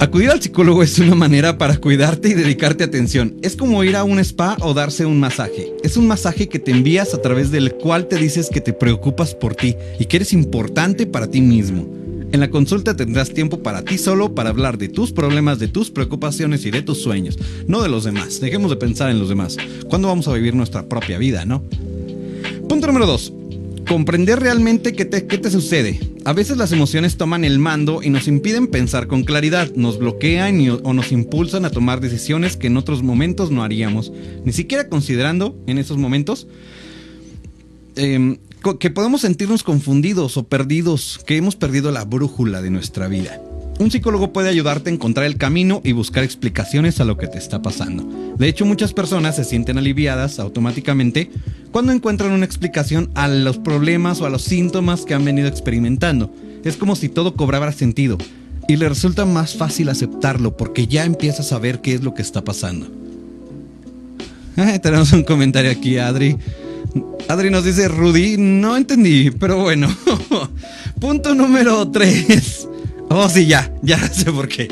Acudir 0.00 0.30
al 0.30 0.40
psicólogo 0.40 0.82
es 0.82 0.98
una 0.98 1.14
manera 1.14 1.58
para 1.58 1.76
cuidarte 1.76 2.30
y 2.30 2.34
dedicarte 2.34 2.84
atención. 2.84 3.36
Es 3.42 3.54
como 3.54 3.84
ir 3.84 3.96
a 3.96 4.02
un 4.02 4.18
spa 4.18 4.56
o 4.62 4.72
darse 4.72 5.04
un 5.04 5.20
masaje. 5.20 5.74
Es 5.82 5.98
un 5.98 6.06
masaje 6.06 6.48
que 6.48 6.58
te 6.58 6.70
envías 6.70 7.12
a 7.12 7.20
través 7.20 7.50
del 7.50 7.74
cual 7.74 8.08
te 8.08 8.16
dices 8.16 8.48
que 8.48 8.62
te 8.62 8.72
preocupas 8.72 9.34
por 9.34 9.54
ti 9.54 9.76
y 9.98 10.06
que 10.06 10.16
eres 10.16 10.32
importante 10.32 11.06
para 11.06 11.26
ti 11.26 11.42
mismo. 11.42 11.86
En 12.32 12.40
la 12.40 12.48
consulta 12.48 12.96
tendrás 12.96 13.34
tiempo 13.34 13.62
para 13.62 13.84
ti 13.84 13.98
solo 13.98 14.34
para 14.34 14.48
hablar 14.48 14.78
de 14.78 14.88
tus 14.88 15.12
problemas, 15.12 15.58
de 15.58 15.68
tus 15.68 15.90
preocupaciones 15.90 16.64
y 16.64 16.70
de 16.70 16.80
tus 16.80 17.02
sueños, 17.02 17.38
no 17.66 17.82
de 17.82 17.90
los 17.90 18.04
demás. 18.04 18.40
Dejemos 18.40 18.70
de 18.70 18.76
pensar 18.76 19.10
en 19.10 19.18
los 19.18 19.28
demás. 19.28 19.58
¿Cuándo 19.90 20.08
vamos 20.08 20.26
a 20.28 20.32
vivir 20.32 20.54
nuestra 20.54 20.88
propia 20.88 21.18
vida, 21.18 21.44
no? 21.44 21.62
Punto 22.66 22.86
número 22.86 23.04
2 23.04 23.34
comprender 23.90 24.38
realmente 24.38 24.92
qué 24.92 25.04
te, 25.04 25.26
qué 25.26 25.36
te 25.36 25.50
sucede. 25.50 25.98
A 26.24 26.32
veces 26.34 26.58
las 26.58 26.70
emociones 26.72 27.16
toman 27.16 27.44
el 27.44 27.58
mando 27.58 28.02
y 28.02 28.10
nos 28.10 28.28
impiden 28.28 28.66
pensar 28.66 29.06
con 29.06 29.24
claridad, 29.24 29.72
nos 29.74 29.98
bloquean 29.98 30.60
o 30.82 30.92
nos 30.92 31.12
impulsan 31.12 31.64
a 31.64 31.70
tomar 31.70 32.00
decisiones 32.00 32.56
que 32.56 32.66
en 32.66 32.76
otros 32.76 33.02
momentos 33.02 33.50
no 33.50 33.62
haríamos, 33.62 34.12
ni 34.44 34.52
siquiera 34.52 34.88
considerando 34.88 35.56
en 35.66 35.78
esos 35.78 35.96
momentos 35.96 36.46
em, 37.96 38.36
que 38.78 38.90
podemos 38.90 39.22
sentirnos 39.22 39.62
confundidos 39.62 40.36
o 40.36 40.44
perdidos, 40.44 41.18
que 41.26 41.36
hemos 41.36 41.56
perdido 41.56 41.90
la 41.90 42.04
brújula 42.04 42.60
de 42.60 42.70
nuestra 42.70 43.08
vida. 43.08 43.40
Un 43.80 43.90
psicólogo 43.90 44.30
puede 44.30 44.50
ayudarte 44.50 44.90
a 44.90 44.92
encontrar 44.92 45.24
el 45.24 45.38
camino 45.38 45.80
y 45.82 45.92
buscar 45.92 46.22
explicaciones 46.22 47.00
a 47.00 47.06
lo 47.06 47.16
que 47.16 47.28
te 47.28 47.38
está 47.38 47.62
pasando. 47.62 48.06
De 48.36 48.46
hecho, 48.46 48.66
muchas 48.66 48.92
personas 48.92 49.36
se 49.36 49.44
sienten 49.44 49.78
aliviadas 49.78 50.38
automáticamente 50.38 51.30
cuando 51.72 51.90
encuentran 51.90 52.32
una 52.32 52.44
explicación 52.44 53.10
a 53.14 53.26
los 53.26 53.56
problemas 53.56 54.20
o 54.20 54.26
a 54.26 54.30
los 54.30 54.42
síntomas 54.42 55.06
que 55.06 55.14
han 55.14 55.24
venido 55.24 55.48
experimentando. 55.48 56.30
es 56.62 56.76
como 56.76 56.94
si 56.94 57.08
todo 57.08 57.36
cobrara 57.36 57.72
sentido 57.72 58.18
y 58.68 58.76
le 58.76 58.86
resulta 58.86 59.24
más 59.24 59.56
fácil 59.56 59.88
aceptarlo 59.88 60.58
porque 60.58 60.86
ya 60.86 61.06
empieza 61.06 61.40
a 61.40 61.46
saber 61.46 61.80
qué 61.80 61.94
es 61.94 62.02
lo 62.02 62.12
que 62.12 62.20
está 62.20 62.44
pasando. 62.44 62.86
tenemos 64.82 65.10
un 65.14 65.22
comentario 65.22 65.70
aquí, 65.70 65.96
Adri. 65.96 66.36
Adri 67.28 67.48
nos 67.48 67.64
dice, 67.64 67.88
Rudy, 67.88 68.36
no 68.36 68.76
entendí, 68.76 69.30
pero 69.30 69.62
bueno. 69.62 69.88
Punto 71.00 71.34
número 71.34 71.90
3. 71.90 72.59
Oh, 73.12 73.28
sí, 73.28 73.46
ya, 73.46 73.72
ya 73.82 73.98
sé 74.12 74.30
por 74.30 74.48
qué. 74.48 74.68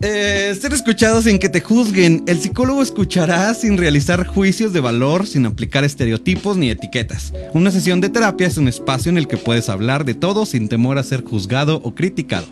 Eh, 0.00 0.56
ser 0.60 0.72
escuchado 0.72 1.20
sin 1.22 1.40
que 1.40 1.48
te 1.48 1.60
juzguen. 1.60 2.22
El 2.28 2.38
psicólogo 2.38 2.82
escuchará 2.82 3.52
sin 3.54 3.76
realizar 3.76 4.24
juicios 4.26 4.72
de 4.72 4.80
valor, 4.80 5.26
sin 5.26 5.44
aplicar 5.44 5.82
estereotipos 5.82 6.56
ni 6.56 6.70
etiquetas. 6.70 7.32
Una 7.52 7.72
sesión 7.72 8.00
de 8.00 8.10
terapia 8.10 8.46
es 8.46 8.58
un 8.58 8.68
espacio 8.68 9.10
en 9.10 9.18
el 9.18 9.26
que 9.26 9.38
puedes 9.38 9.68
hablar 9.68 10.04
de 10.04 10.14
todo 10.14 10.46
sin 10.46 10.68
temor 10.68 10.98
a 10.98 11.02
ser 11.02 11.24
juzgado 11.24 11.80
o 11.82 11.96
criticado. 11.96 12.46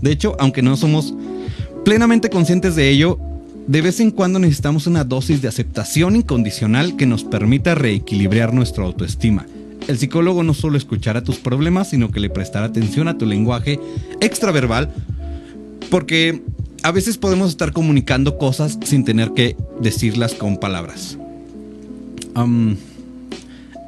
De 0.00 0.12
hecho, 0.12 0.36
aunque 0.38 0.62
no 0.62 0.76
somos 0.76 1.14
plenamente 1.84 2.30
conscientes 2.30 2.76
de 2.76 2.90
ello, 2.90 3.18
de 3.66 3.82
vez 3.82 3.98
en 3.98 4.12
cuando 4.12 4.38
necesitamos 4.38 4.86
una 4.86 5.02
dosis 5.02 5.42
de 5.42 5.48
aceptación 5.48 6.14
incondicional 6.14 6.96
que 6.96 7.06
nos 7.06 7.24
permita 7.24 7.74
reequilibrar 7.74 8.54
nuestra 8.54 8.84
autoestima. 8.84 9.46
El 9.88 9.98
psicólogo 9.98 10.42
no 10.42 10.54
solo 10.54 10.78
escuchará 10.78 11.24
tus 11.24 11.38
problemas, 11.38 11.90
sino 11.90 12.10
que 12.10 12.20
le 12.20 12.30
prestará 12.30 12.66
atención 12.66 13.08
a 13.08 13.18
tu 13.18 13.26
lenguaje 13.26 13.80
extraverbal, 14.20 14.92
porque 15.90 16.42
a 16.82 16.90
veces 16.92 17.18
podemos 17.18 17.50
estar 17.50 17.72
comunicando 17.72 18.38
cosas 18.38 18.78
sin 18.84 19.04
tener 19.04 19.32
que 19.32 19.56
decirlas 19.80 20.34
con 20.34 20.58
palabras. 20.58 21.18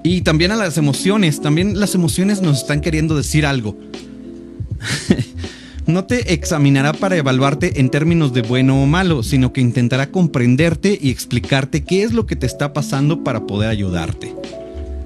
y 0.03 0.21
también 0.23 0.53
a 0.53 0.57
las 0.57 0.77
emociones, 0.77 1.41
también 1.41 1.81
las 1.81 1.95
emociones 1.95 2.43
nos 2.43 2.59
están 2.59 2.81
queriendo 2.81 3.17
decir 3.17 3.47
algo. 3.47 3.77
no 5.87 6.05
te 6.05 6.35
examinará 6.35 6.93
para 6.93 7.17
evaluarte 7.17 7.81
en 7.81 7.91
términos 7.91 8.33
de 8.33 8.43
bueno 8.43 8.83
o 8.83 8.87
malo, 8.87 9.23
sino 9.23 9.53
que 9.53 9.61
intentará 9.61 10.11
comprenderte 10.11 10.99
y 11.01 11.11
explicarte 11.11 11.85
qué 11.85 12.03
es 12.03 12.13
lo 12.13 12.27
que 12.27 12.37
te 12.37 12.47
está 12.47 12.73
pasando 12.73 13.25
para 13.25 13.47
poder 13.47 13.71
ayudarte. 13.71 14.35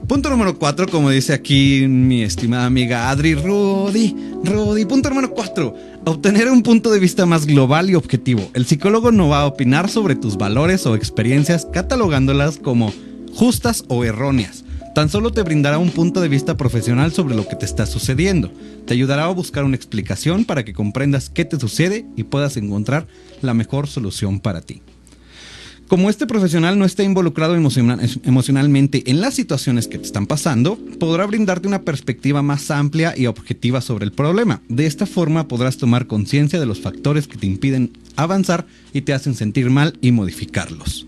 Punto 0.08 0.30
número 0.30 0.58
4, 0.58 0.88
como 0.88 1.10
dice 1.10 1.34
aquí 1.34 1.86
mi 1.86 2.22
estimada 2.22 2.64
amiga 2.64 3.10
Adri 3.10 3.34
Rudy. 3.34 4.16
Rudy, 4.42 4.86
punto 4.86 5.10
número 5.10 5.30
4. 5.30 5.74
Obtener 6.06 6.50
un 6.50 6.62
punto 6.62 6.90
de 6.90 6.98
vista 6.98 7.26
más 7.26 7.44
global 7.44 7.90
y 7.90 7.94
objetivo. 7.94 8.50
El 8.54 8.64
psicólogo 8.64 9.12
no 9.12 9.28
va 9.28 9.42
a 9.42 9.46
opinar 9.46 9.90
sobre 9.90 10.16
tus 10.16 10.38
valores 10.38 10.86
o 10.86 10.96
experiencias 10.96 11.68
catalogándolas 11.70 12.56
como 12.56 12.90
justas 13.34 13.84
o 13.88 14.02
erróneas 14.02 14.64
Tan 14.98 15.08
solo 15.08 15.30
te 15.30 15.44
brindará 15.44 15.78
un 15.78 15.90
punto 15.90 16.20
de 16.20 16.28
vista 16.28 16.56
profesional 16.56 17.12
sobre 17.12 17.36
lo 17.36 17.46
que 17.46 17.54
te 17.54 17.64
está 17.64 17.86
sucediendo. 17.86 18.50
Te 18.84 18.94
ayudará 18.94 19.26
a 19.26 19.32
buscar 19.32 19.62
una 19.62 19.76
explicación 19.76 20.44
para 20.44 20.64
que 20.64 20.72
comprendas 20.72 21.30
qué 21.30 21.44
te 21.44 21.60
sucede 21.60 22.04
y 22.16 22.24
puedas 22.24 22.56
encontrar 22.56 23.06
la 23.40 23.54
mejor 23.54 23.86
solución 23.86 24.40
para 24.40 24.60
ti. 24.60 24.82
Como 25.88 26.10
este 26.10 26.26
profesional 26.26 26.78
no 26.78 26.84
está 26.84 27.02
involucrado 27.02 27.56
emocionalmente 27.56 29.10
en 29.10 29.22
las 29.22 29.32
situaciones 29.32 29.88
que 29.88 29.96
te 29.96 30.04
están 30.04 30.26
pasando, 30.26 30.78
podrá 31.00 31.24
brindarte 31.24 31.66
una 31.66 31.80
perspectiva 31.80 32.42
más 32.42 32.70
amplia 32.70 33.14
y 33.16 33.24
objetiva 33.24 33.80
sobre 33.80 34.04
el 34.04 34.12
problema. 34.12 34.60
De 34.68 34.84
esta 34.84 35.06
forma 35.06 35.48
podrás 35.48 35.78
tomar 35.78 36.06
conciencia 36.06 36.60
de 36.60 36.66
los 36.66 36.80
factores 36.82 37.26
que 37.26 37.38
te 37.38 37.46
impiden 37.46 37.92
avanzar 38.16 38.66
y 38.92 39.00
te 39.00 39.14
hacen 39.14 39.34
sentir 39.34 39.70
mal 39.70 39.96
y 40.02 40.12
modificarlos. 40.12 41.06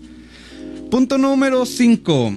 Punto 0.89 1.19
número 1.19 1.67
5 1.67 2.35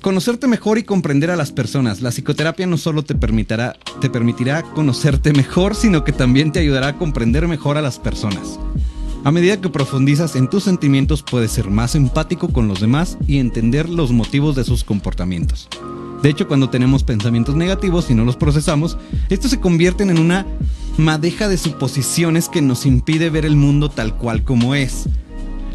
conocerte 0.00 0.46
mejor 0.46 0.78
y 0.78 0.84
comprender 0.84 1.32
a 1.32 1.36
las 1.36 1.50
personas. 1.50 2.00
La 2.00 2.10
psicoterapia 2.10 2.68
no 2.68 2.76
solo 2.76 3.02
te 3.02 3.16
permitirá, 3.16 3.74
te 4.00 4.08
permitirá 4.08 4.62
conocerte 4.62 5.32
mejor, 5.32 5.74
sino 5.74 6.04
que 6.04 6.12
también 6.12 6.52
te 6.52 6.60
ayudará 6.60 6.88
a 6.88 6.98
comprender 6.98 7.48
mejor 7.48 7.76
a 7.76 7.82
las 7.82 7.98
personas. 7.98 8.60
A 9.24 9.30
medida 9.30 9.58
que 9.58 9.70
profundizas 9.70 10.36
en 10.36 10.50
tus 10.50 10.64
sentimientos 10.64 11.22
puedes 11.22 11.50
ser 11.50 11.70
más 11.70 11.94
empático 11.94 12.48
con 12.48 12.68
los 12.68 12.82
demás 12.82 13.16
y 13.26 13.38
entender 13.38 13.88
los 13.88 14.12
motivos 14.12 14.54
de 14.54 14.64
sus 14.64 14.84
comportamientos. 14.84 15.66
De 16.22 16.28
hecho, 16.28 16.46
cuando 16.46 16.68
tenemos 16.68 17.04
pensamientos 17.04 17.54
negativos 17.54 18.10
y 18.10 18.14
no 18.14 18.26
los 18.26 18.36
procesamos, 18.36 18.98
estos 19.30 19.50
se 19.50 19.60
convierten 19.60 20.10
en 20.10 20.18
una 20.18 20.44
madeja 20.98 21.48
de 21.48 21.56
suposiciones 21.56 22.50
que 22.50 22.60
nos 22.60 22.84
impide 22.84 23.30
ver 23.30 23.46
el 23.46 23.56
mundo 23.56 23.90
tal 23.90 24.14
cual 24.18 24.44
como 24.44 24.74
es. 24.74 25.08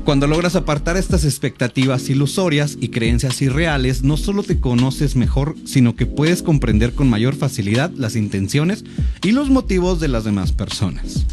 Cuando 0.05 0.27
logras 0.27 0.55
apartar 0.55 0.95
estas 0.95 1.25
expectativas 1.25 2.07
ilusorias 2.07 2.77
y 2.79 2.89
creencias 2.89 3.41
irreales, 3.41 4.03
no 4.03 4.17
solo 4.17 4.43
te 4.43 4.59
conoces 4.59 5.15
mejor, 5.15 5.55
sino 5.65 5.95
que 5.95 6.05
puedes 6.05 6.43
comprender 6.43 6.93
con 6.93 7.09
mayor 7.09 7.35
facilidad 7.35 7.89
las 7.95 8.15
intenciones 8.15 8.85
y 9.23 9.31
los 9.31 9.49
motivos 9.49 9.99
de 9.99 10.07
las 10.07 10.23
demás 10.23 10.51
personas. 10.51 11.25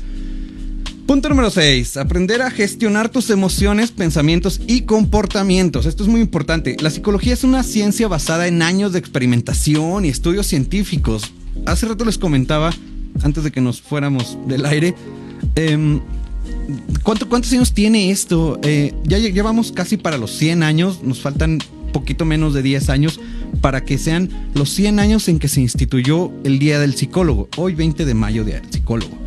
Punto 1.06 1.28
número 1.28 1.50
6. 1.50 1.98
Aprender 1.98 2.42
a 2.42 2.50
gestionar 2.50 3.08
tus 3.08 3.30
emociones, 3.30 3.92
pensamientos 3.92 4.60
y 4.66 4.82
comportamientos. 4.82 5.86
Esto 5.86 6.02
es 6.02 6.08
muy 6.08 6.20
importante. 6.20 6.76
La 6.80 6.90
psicología 6.90 7.32
es 7.32 7.44
una 7.44 7.62
ciencia 7.62 8.08
basada 8.08 8.48
en 8.48 8.60
años 8.60 8.92
de 8.92 8.98
experimentación 8.98 10.04
y 10.04 10.08
estudios 10.08 10.48
científicos. 10.48 11.32
Hace 11.64 11.86
rato 11.86 12.04
les 12.04 12.18
comentaba, 12.18 12.72
antes 13.22 13.44
de 13.44 13.52
que 13.52 13.60
nos 13.60 13.80
fuéramos 13.80 14.36
del 14.48 14.66
aire, 14.66 14.96
eh, 15.54 16.00
¿Cuántos 17.02 17.52
años 17.52 17.72
tiene 17.72 18.10
esto? 18.10 18.58
Eh, 18.62 18.92
ya 19.04 19.18
llevamos 19.18 19.72
casi 19.72 19.96
para 19.96 20.18
los 20.18 20.32
100 20.32 20.62
años, 20.62 21.02
nos 21.02 21.20
faltan 21.20 21.58
poquito 21.92 22.24
menos 22.24 22.54
de 22.54 22.62
10 22.62 22.88
años 22.88 23.20
para 23.60 23.84
que 23.84 23.98
sean 23.98 24.30
los 24.54 24.70
100 24.70 24.98
años 24.98 25.28
en 25.28 25.38
que 25.38 25.48
se 25.48 25.60
instituyó 25.60 26.32
el 26.44 26.58
Día 26.58 26.80
del 26.80 26.94
Psicólogo, 26.94 27.48
hoy 27.56 27.74
20 27.74 28.04
de 28.04 28.14
mayo 28.14 28.44
del 28.44 28.62
Psicólogo. 28.70 29.25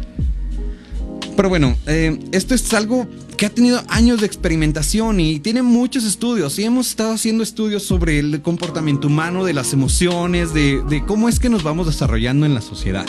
Pero 1.39 1.47
bueno, 1.47 1.77
eh, 1.87 2.19
esto 2.33 2.53
es 2.53 2.73
algo 2.73 3.07
que 3.37 3.45
ha 3.45 3.49
tenido 3.49 3.81
años 3.87 4.19
de 4.19 4.25
experimentación 4.25 5.21
y 5.21 5.39
tiene 5.39 5.63
muchos 5.63 6.03
estudios 6.03 6.59
y 6.59 6.65
hemos 6.65 6.89
estado 6.89 7.13
haciendo 7.13 7.43
estudios 7.43 7.83
sobre 7.83 8.19
el 8.19 8.41
comportamiento 8.41 9.07
humano, 9.07 9.45
de 9.45 9.53
las 9.53 9.71
emociones, 9.71 10.53
de, 10.53 10.83
de 10.89 11.05
cómo 11.05 11.29
es 11.29 11.39
que 11.39 11.47
nos 11.47 11.63
vamos 11.63 11.87
desarrollando 11.87 12.45
en 12.45 12.53
la 12.53 12.59
sociedad. 12.59 13.05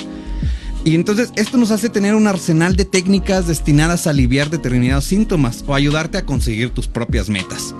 Y 0.84 0.94
entonces 0.94 1.32
esto 1.34 1.56
nos 1.58 1.72
hace 1.72 1.88
tener 1.88 2.14
un 2.14 2.28
arsenal 2.28 2.76
de 2.76 2.84
técnicas 2.84 3.48
destinadas 3.48 4.06
a 4.06 4.10
aliviar 4.10 4.48
determinados 4.48 5.06
síntomas 5.06 5.64
o 5.66 5.74
ayudarte 5.74 6.16
a 6.16 6.24
conseguir 6.24 6.70
tus 6.70 6.86
propias 6.86 7.28
metas. 7.28 7.74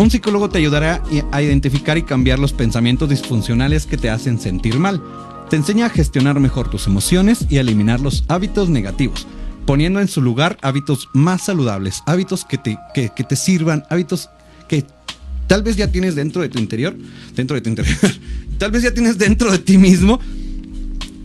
Un 0.00 0.10
psicólogo 0.10 0.48
te 0.48 0.58
ayudará 0.58 1.00
a 1.30 1.42
identificar 1.42 1.96
y 1.96 2.02
cambiar 2.02 2.40
los 2.40 2.52
pensamientos 2.52 3.08
disfuncionales 3.08 3.86
que 3.86 3.98
te 3.98 4.10
hacen 4.10 4.40
sentir 4.40 4.80
mal. 4.80 5.00
Te 5.48 5.54
enseña 5.54 5.86
a 5.86 5.90
gestionar 5.90 6.40
mejor 6.40 6.68
tus 6.68 6.88
emociones 6.88 7.46
y 7.48 7.58
a 7.58 7.60
eliminar 7.60 8.00
los 8.00 8.24
hábitos 8.26 8.68
negativos, 8.68 9.28
poniendo 9.70 10.00
en 10.00 10.08
su 10.08 10.20
lugar 10.20 10.58
hábitos 10.62 11.08
más 11.12 11.44
saludables, 11.44 12.02
hábitos 12.06 12.44
que 12.44 12.58
te, 12.58 12.76
que, 12.92 13.08
te 13.08 13.36
sirvan, 13.36 13.84
hábitos 13.88 14.28
que 14.66 14.84
tal 15.46 15.62
vez 15.62 15.76
ya 15.76 15.86
tienes 15.86 16.16
dentro 16.16 16.42
de 16.42 16.48
tu 16.48 16.58
interior, 16.58 16.96
dentro 17.36 17.54
de 17.54 17.60
tu 17.60 17.68
interior, 17.68 17.96
tal 18.58 18.72
vez 18.72 18.82
ya 18.82 18.92
tienes 18.92 19.16
dentro 19.16 19.48
de 19.52 19.60
ti 19.60 19.78
mismo, 19.78 20.18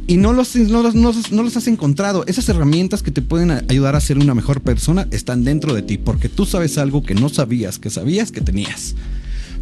y 0.05 0.17
no 0.17 0.31
los, 0.31 0.55
no, 0.55 0.83
los, 0.83 0.93
no, 0.93 1.11
los, 1.41 1.57
has 1.57 1.67
encontrado. 1.67 2.23
Esas 2.27 2.47
herramientas 2.47 3.01
que 3.01 3.09
te 3.09 3.23
pueden 3.23 3.49
ayudar 3.49 3.95
a 3.95 3.99
ser 3.99 4.19
una 4.19 4.35
mejor 4.35 4.61
persona 4.61 5.07
están 5.09 5.43
dentro 5.43 5.73
de 5.73 5.81
ti 5.81 5.97
porque 5.97 6.29
tú 6.29 6.45
sabes 6.45 6.77
algo 6.77 7.01
que 7.01 7.15
no 7.15 7.29
sabías, 7.29 7.79
que 7.79 7.89
sabías 7.89 8.31
que 8.31 8.41
tenías. 8.41 8.93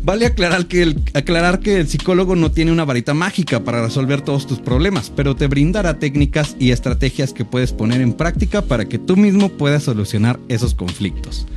Vale 0.04 0.26
aclarar 0.26 0.68
que, 0.68 0.82
el, 0.82 1.02
aclarar 1.14 1.62
que 1.62 1.80
el 1.80 1.88
psicólogo 1.88 2.36
no 2.36 2.52
tiene 2.52 2.74
una 2.74 2.84
varita 2.84 3.14
mágica 3.14 3.64
para 3.64 3.82
resolver 3.82 4.20
todos 4.20 4.46
tus 4.46 4.60
problemas, 4.60 5.10
pero 5.10 5.34
te 5.34 5.48
brindará 5.48 5.98
técnicas 5.98 6.58
y 6.60 6.72
estrategias 6.72 7.32
que 7.32 7.46
puedes 7.46 7.72
poner 7.72 8.02
en 8.02 8.12
práctica 8.12 8.62
para 8.62 8.84
que 8.84 9.00
tú 9.00 9.16
mismo 9.16 9.48
puedas 9.48 9.84
solucionar 9.84 10.42
esos 10.50 10.76
conflictos. 10.76 11.48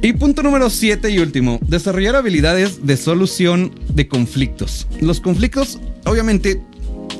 Y 0.00 0.14
punto 0.14 0.42
número 0.42 0.70
7 0.70 1.10
y 1.10 1.18
último, 1.18 1.58
desarrollar 1.66 2.16
habilidades 2.16 2.86
de 2.86 2.96
solución 2.96 3.72
de 3.92 4.08
conflictos. 4.08 4.86
Los 5.02 5.20
conflictos 5.20 5.78
obviamente 6.06 6.62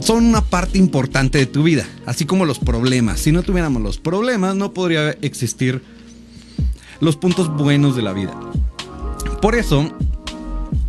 son 0.01 0.25
una 0.25 0.41
parte 0.41 0.79
importante 0.79 1.37
de 1.37 1.47
tu 1.47 1.63
vida, 1.63 1.87
así 2.07 2.25
como 2.25 2.47
los 2.47 2.59
problemas. 2.59 3.21
Si 3.21 3.33
no 3.33 3.43
tuviéramos 3.43 3.83
los 3.83 3.99
problemas, 3.99 4.57
no 4.57 4.73
podría 4.73 5.11
existir 5.21 5.83
los 7.01 7.17
puntos 7.17 7.55
buenos 7.55 7.97
de 7.97 8.03
la 8.03 8.15
vida. 8.15 8.35
Por 9.47 9.55
eso, 9.55 9.89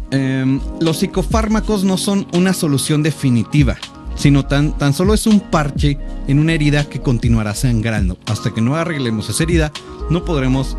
em, 0.09 0.59
los 0.79 0.97
psicofármacos 0.97 1.83
no 1.83 1.95
son 1.95 2.25
una 2.33 2.53
solución 2.53 3.03
definitiva, 3.03 3.77
sino 4.15 4.47
tan, 4.47 4.75
tan 4.75 4.95
solo 4.95 5.13
es 5.13 5.27
un 5.27 5.41
parche 5.41 5.99
en 6.27 6.39
una 6.39 6.53
herida 6.53 6.89
que 6.89 6.99
continuará 6.99 7.53
sangrando. 7.53 8.17
Hasta 8.25 8.55
que 8.55 8.61
no 8.61 8.75
arreglemos 8.75 9.29
esa 9.29 9.43
herida, 9.43 9.71
no 10.09 10.25
podremos 10.25 10.75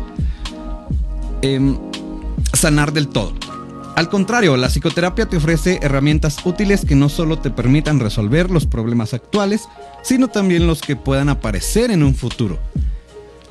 em, 1.41 1.77
sanar 2.51 2.91
del 2.91 3.07
todo. 3.07 3.31
Al 3.95 4.09
contrario, 4.09 4.57
la 4.57 4.67
psicoterapia 4.67 5.27
te 5.27 5.37
ofrece 5.37 5.79
herramientas 5.81 6.35
útiles 6.43 6.83
que 6.83 6.95
no 6.95 7.07
solo 7.07 7.39
te 7.39 7.49
permitan 7.49 8.01
resolver 8.01 8.51
los 8.51 8.65
problemas 8.65 9.13
actuales, 9.13 9.69
sino 10.03 10.27
también 10.27 10.67
los 10.67 10.81
que 10.81 10.97
puedan 10.97 11.29
aparecer 11.29 11.91
en 11.91 12.03
un 12.03 12.13
futuro. 12.13 12.59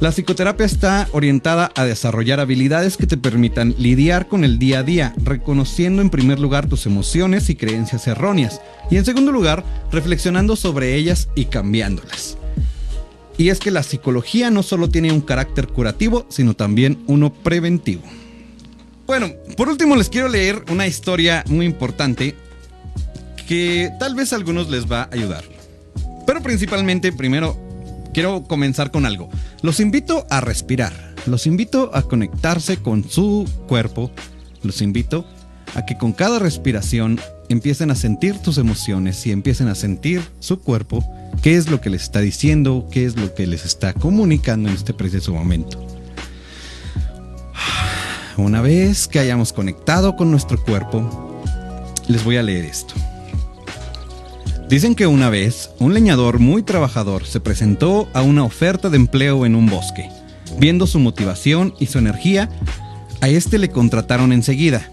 La 0.00 0.12
psicoterapia 0.12 0.64
está 0.64 1.08
orientada 1.10 1.72
a 1.74 1.84
desarrollar 1.84 2.38
habilidades 2.38 2.96
que 2.96 3.08
te 3.08 3.16
permitan 3.16 3.74
lidiar 3.78 4.28
con 4.28 4.44
el 4.44 4.60
día 4.60 4.78
a 4.78 4.82
día, 4.84 5.12
reconociendo 5.24 6.02
en 6.02 6.08
primer 6.08 6.38
lugar 6.38 6.68
tus 6.68 6.86
emociones 6.86 7.50
y 7.50 7.56
creencias 7.56 8.06
erróneas, 8.06 8.60
y 8.92 8.96
en 8.96 9.04
segundo 9.04 9.32
lugar, 9.32 9.64
reflexionando 9.90 10.54
sobre 10.54 10.94
ellas 10.94 11.28
y 11.34 11.46
cambiándolas. 11.46 12.38
Y 13.38 13.48
es 13.48 13.58
que 13.58 13.72
la 13.72 13.82
psicología 13.82 14.52
no 14.52 14.62
solo 14.62 14.88
tiene 14.88 15.10
un 15.10 15.20
carácter 15.20 15.66
curativo, 15.66 16.26
sino 16.28 16.54
también 16.54 17.02
uno 17.08 17.32
preventivo. 17.32 18.02
Bueno, 19.04 19.32
por 19.56 19.68
último 19.68 19.96
les 19.96 20.08
quiero 20.08 20.28
leer 20.28 20.62
una 20.70 20.86
historia 20.86 21.42
muy 21.48 21.66
importante 21.66 22.36
que 23.48 23.90
tal 23.98 24.14
vez 24.14 24.32
a 24.32 24.36
algunos 24.36 24.70
les 24.70 24.86
va 24.86 25.02
a 25.02 25.08
ayudar. 25.10 25.42
Pero 26.24 26.40
principalmente, 26.40 27.10
primero, 27.12 27.67
quiero 28.12 28.44
comenzar 28.44 28.90
con 28.90 29.06
algo. 29.06 29.28
Los 29.62 29.80
invito 29.80 30.26
a 30.30 30.40
respirar. 30.40 30.92
Los 31.26 31.46
invito 31.46 31.90
a 31.94 32.02
conectarse 32.02 32.78
con 32.78 33.08
su 33.08 33.48
cuerpo. 33.66 34.10
Los 34.62 34.82
invito 34.82 35.26
a 35.74 35.84
que 35.84 35.96
con 35.96 36.12
cada 36.12 36.38
respiración 36.38 37.20
empiecen 37.48 37.90
a 37.90 37.94
sentir 37.94 38.38
tus 38.38 38.58
emociones 38.58 39.26
y 39.26 39.32
empiecen 39.32 39.68
a 39.68 39.74
sentir 39.74 40.22
su 40.40 40.60
cuerpo, 40.60 41.04
qué 41.42 41.56
es 41.56 41.70
lo 41.70 41.80
que 41.80 41.90
les 41.90 42.02
está 42.02 42.20
diciendo, 42.20 42.88
qué 42.90 43.04
es 43.04 43.16
lo 43.16 43.34
que 43.34 43.46
les 43.46 43.64
está 43.64 43.92
comunicando 43.92 44.68
en 44.68 44.74
este 44.74 44.94
preciso 44.94 45.32
momento. 45.32 45.84
Una 48.36 48.60
vez 48.60 49.08
que 49.08 49.18
hayamos 49.18 49.52
conectado 49.52 50.14
con 50.14 50.30
nuestro 50.30 50.62
cuerpo, 50.62 51.42
les 52.06 52.24
voy 52.24 52.36
a 52.36 52.42
leer 52.42 52.64
esto. 52.64 52.94
Dicen 54.68 54.94
que 54.94 55.06
una 55.06 55.30
vez 55.30 55.70
un 55.78 55.94
leñador 55.94 56.40
muy 56.40 56.62
trabajador 56.62 57.24
se 57.24 57.40
presentó 57.40 58.06
a 58.12 58.20
una 58.20 58.44
oferta 58.44 58.90
de 58.90 58.96
empleo 58.96 59.46
en 59.46 59.54
un 59.54 59.64
bosque. 59.64 60.10
Viendo 60.58 60.86
su 60.86 60.98
motivación 60.98 61.72
y 61.78 61.86
su 61.86 61.98
energía, 61.98 62.50
a 63.22 63.30
este 63.30 63.56
le 63.56 63.70
contrataron 63.70 64.30
enseguida. 64.30 64.90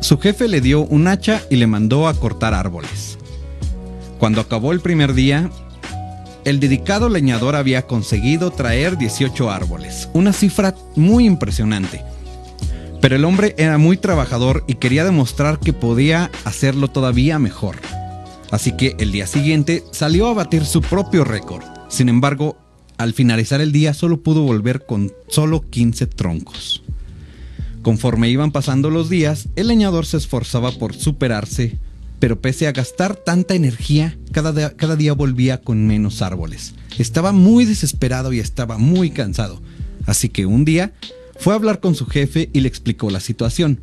Su 0.00 0.18
jefe 0.18 0.48
le 0.48 0.60
dio 0.60 0.82
un 0.82 1.08
hacha 1.08 1.40
y 1.48 1.56
le 1.56 1.66
mandó 1.66 2.08
a 2.08 2.14
cortar 2.14 2.52
árboles. 2.52 3.16
Cuando 4.18 4.42
acabó 4.42 4.72
el 4.72 4.80
primer 4.80 5.14
día, 5.14 5.50
el 6.44 6.60
dedicado 6.60 7.08
leñador 7.08 7.56
había 7.56 7.86
conseguido 7.86 8.50
traer 8.50 8.98
18 8.98 9.50
árboles, 9.50 10.10
una 10.12 10.34
cifra 10.34 10.74
muy 10.94 11.24
impresionante. 11.24 12.02
Pero 13.00 13.16
el 13.16 13.24
hombre 13.24 13.54
era 13.56 13.78
muy 13.78 13.96
trabajador 13.96 14.62
y 14.66 14.74
quería 14.74 15.04
demostrar 15.04 15.58
que 15.58 15.72
podía 15.72 16.30
hacerlo 16.44 16.88
todavía 16.88 17.38
mejor. 17.38 17.76
Así 18.54 18.70
que 18.70 18.94
el 19.00 19.10
día 19.10 19.26
siguiente 19.26 19.82
salió 19.90 20.28
a 20.28 20.32
batir 20.32 20.64
su 20.64 20.80
propio 20.80 21.24
récord. 21.24 21.64
Sin 21.88 22.08
embargo, 22.08 22.56
al 22.98 23.12
finalizar 23.12 23.60
el 23.60 23.72
día 23.72 23.94
solo 23.94 24.22
pudo 24.22 24.42
volver 24.42 24.86
con 24.86 25.10
solo 25.26 25.68
15 25.68 26.06
troncos. 26.06 26.84
Conforme 27.82 28.30
iban 28.30 28.52
pasando 28.52 28.90
los 28.90 29.10
días, 29.10 29.48
el 29.56 29.66
leñador 29.66 30.06
se 30.06 30.18
esforzaba 30.18 30.70
por 30.70 30.94
superarse, 30.94 31.80
pero 32.20 32.40
pese 32.40 32.68
a 32.68 32.72
gastar 32.72 33.16
tanta 33.16 33.56
energía, 33.56 34.16
cada 34.30 34.52
día, 34.52 34.76
cada 34.76 34.94
día 34.94 35.14
volvía 35.14 35.60
con 35.60 35.88
menos 35.88 36.22
árboles. 36.22 36.76
Estaba 36.96 37.32
muy 37.32 37.64
desesperado 37.64 38.32
y 38.32 38.38
estaba 38.38 38.78
muy 38.78 39.10
cansado. 39.10 39.60
Así 40.06 40.28
que 40.28 40.46
un 40.46 40.64
día 40.64 40.92
fue 41.40 41.54
a 41.54 41.56
hablar 41.56 41.80
con 41.80 41.96
su 41.96 42.06
jefe 42.06 42.50
y 42.52 42.60
le 42.60 42.68
explicó 42.68 43.10
la 43.10 43.18
situación. 43.18 43.80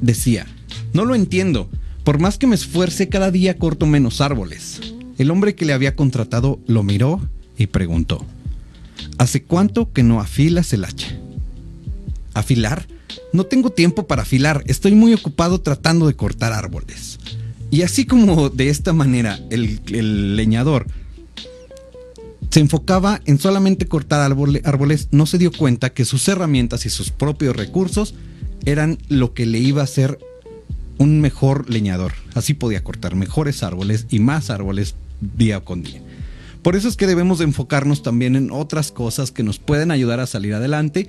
Decía, 0.00 0.46
no 0.92 1.04
lo 1.04 1.16
entiendo, 1.16 1.68
por 2.06 2.20
más 2.20 2.38
que 2.38 2.46
me 2.46 2.54
esfuerce, 2.54 3.08
cada 3.08 3.32
día 3.32 3.58
corto 3.58 3.84
menos 3.84 4.20
árboles. 4.20 4.80
El 5.18 5.28
hombre 5.32 5.56
que 5.56 5.64
le 5.64 5.72
había 5.72 5.96
contratado 5.96 6.60
lo 6.68 6.84
miró 6.84 7.20
y 7.58 7.66
preguntó, 7.66 8.24
¿Hace 9.18 9.42
cuánto 9.42 9.92
que 9.92 10.04
no 10.04 10.20
afilas 10.20 10.72
el 10.72 10.84
hacha? 10.84 11.18
¿Afilar? 12.32 12.86
No 13.32 13.42
tengo 13.46 13.70
tiempo 13.70 14.06
para 14.06 14.22
afilar, 14.22 14.62
estoy 14.68 14.94
muy 14.94 15.14
ocupado 15.14 15.60
tratando 15.60 16.06
de 16.06 16.14
cortar 16.14 16.52
árboles. 16.52 17.18
Y 17.72 17.82
así 17.82 18.06
como 18.06 18.50
de 18.50 18.68
esta 18.68 18.92
manera 18.92 19.40
el, 19.50 20.36
leñador 20.36 20.86
se 22.52 22.60
enfocaba 22.60 23.20
en 23.24 23.40
solamente 23.40 23.86
cortar 23.86 24.20
árboles, 24.20 25.08
no 25.10 25.26
se 25.26 25.38
dio 25.38 25.50
cuenta 25.50 25.90
que 25.90 26.04
sus 26.04 26.28
herramientas 26.28 26.86
y 26.86 26.88
sus 26.88 27.10
propios 27.10 27.56
recursos 27.56 28.14
eran 28.64 28.98
lo 29.08 29.34
que 29.34 29.44
le 29.44 29.58
iba 29.58 29.80
a 29.80 29.84
hacer 29.84 30.20
un 30.98 31.20
mejor 31.20 31.68
leñador. 31.70 32.12
Así 32.34 32.54
podía 32.54 32.84
cortar 32.84 33.14
mejores 33.14 33.62
árboles 33.62 34.06
y 34.10 34.18
más 34.18 34.50
árboles 34.50 34.94
día 35.20 35.60
con 35.60 35.82
día. 35.82 36.02
Por 36.62 36.76
eso 36.76 36.88
es 36.88 36.96
que 36.96 37.06
debemos 37.06 37.38
de 37.38 37.44
enfocarnos 37.44 38.02
también 38.02 38.34
en 38.34 38.50
otras 38.50 38.90
cosas 38.90 39.30
que 39.30 39.42
nos 39.42 39.58
pueden 39.58 39.90
ayudar 39.90 40.20
a 40.20 40.26
salir 40.26 40.54
adelante 40.54 41.08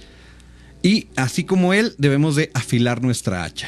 y 0.84 1.08
así 1.16 1.44
como 1.44 1.74
él 1.74 1.96
debemos 1.98 2.36
de 2.36 2.52
afilar 2.54 3.02
nuestra 3.02 3.44
hacha. 3.44 3.68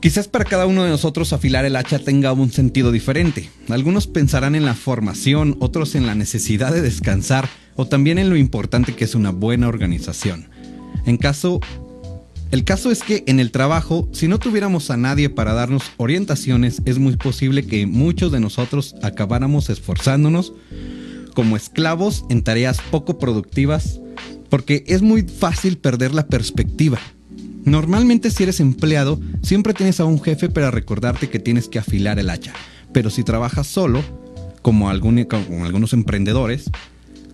Quizás 0.00 0.28
para 0.28 0.44
cada 0.44 0.66
uno 0.66 0.84
de 0.84 0.90
nosotros 0.90 1.32
afilar 1.32 1.64
el 1.64 1.74
hacha 1.74 1.98
tenga 1.98 2.32
un 2.32 2.52
sentido 2.52 2.92
diferente. 2.92 3.50
Algunos 3.68 4.06
pensarán 4.06 4.54
en 4.54 4.64
la 4.64 4.74
formación, 4.74 5.56
otros 5.58 5.94
en 5.94 6.06
la 6.06 6.14
necesidad 6.14 6.72
de 6.72 6.80
descansar 6.80 7.48
o 7.74 7.86
también 7.86 8.18
en 8.18 8.30
lo 8.30 8.36
importante 8.36 8.94
que 8.94 9.04
es 9.04 9.14
una 9.14 9.30
buena 9.30 9.68
organización. 9.68 10.48
En 11.06 11.16
caso 11.16 11.60
el 12.52 12.62
caso 12.62 12.92
es 12.92 13.02
que 13.02 13.24
en 13.26 13.40
el 13.40 13.50
trabajo, 13.50 14.08
si 14.12 14.28
no 14.28 14.38
tuviéramos 14.38 14.90
a 14.90 14.96
nadie 14.96 15.28
para 15.28 15.52
darnos 15.52 15.82
orientaciones, 15.96 16.80
es 16.84 16.98
muy 16.98 17.16
posible 17.16 17.66
que 17.66 17.86
muchos 17.86 18.30
de 18.30 18.38
nosotros 18.38 18.94
acabáramos 19.02 19.68
esforzándonos 19.68 20.52
como 21.34 21.56
esclavos 21.56 22.24
en 22.30 22.42
tareas 22.42 22.80
poco 22.90 23.18
productivas, 23.18 24.00
porque 24.48 24.84
es 24.86 25.02
muy 25.02 25.22
fácil 25.22 25.76
perder 25.76 26.14
la 26.14 26.28
perspectiva. 26.28 26.98
Normalmente 27.64 28.30
si 28.30 28.44
eres 28.44 28.60
empleado, 28.60 29.20
siempre 29.42 29.74
tienes 29.74 29.98
a 29.98 30.04
un 30.04 30.22
jefe 30.22 30.48
para 30.48 30.70
recordarte 30.70 31.28
que 31.28 31.40
tienes 31.40 31.68
que 31.68 31.80
afilar 31.80 32.20
el 32.20 32.30
hacha, 32.30 32.52
pero 32.92 33.10
si 33.10 33.24
trabajas 33.24 33.66
solo, 33.66 34.04
como, 34.62 34.88
como 35.28 35.64
algunos 35.64 35.92
emprendedores, 35.92 36.70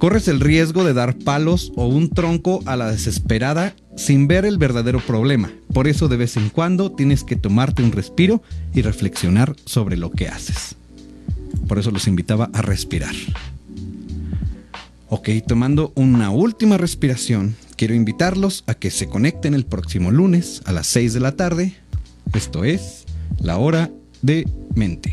corres 0.02 0.26
el 0.26 0.40
riesgo 0.40 0.82
de 0.82 0.94
dar 0.94 1.14
palos 1.14 1.70
o 1.76 1.86
un 1.86 2.10
tronco 2.10 2.60
a 2.66 2.74
la 2.74 2.90
desesperada 2.90 3.76
sin 3.96 4.26
ver 4.26 4.44
el 4.44 4.58
verdadero 4.58 4.98
problema. 4.98 5.52
Por 5.72 5.86
eso 5.86 6.08
de 6.08 6.16
vez 6.16 6.36
en 6.36 6.48
cuando 6.48 6.90
tienes 6.90 7.22
que 7.22 7.36
tomarte 7.36 7.84
un 7.84 7.92
respiro 7.92 8.42
y 8.74 8.82
reflexionar 8.82 9.54
sobre 9.64 9.96
lo 9.96 10.10
que 10.10 10.26
haces. 10.26 10.74
Por 11.68 11.78
eso 11.78 11.92
los 11.92 12.08
invitaba 12.08 12.50
a 12.52 12.62
respirar. 12.62 13.14
Ok, 15.08 15.28
tomando 15.46 15.92
una 15.94 16.30
última 16.30 16.78
respiración, 16.78 17.54
quiero 17.76 17.94
invitarlos 17.94 18.64
a 18.66 18.74
que 18.74 18.90
se 18.90 19.06
conecten 19.06 19.54
el 19.54 19.64
próximo 19.64 20.10
lunes 20.10 20.62
a 20.64 20.72
las 20.72 20.88
6 20.88 21.12
de 21.12 21.20
la 21.20 21.36
tarde. 21.36 21.76
Esto 22.34 22.64
es 22.64 23.04
la 23.38 23.56
hora 23.56 23.88
de 24.20 24.48
mente. 24.74 25.12